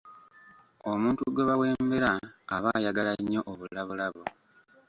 [0.91, 2.11] Omuntu gwe bawembera
[2.55, 4.23] aba ayagala nnyo obulabolabo.